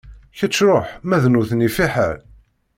[0.37, 2.17] Kečč ṛuḥ ma d nutni fiḥel.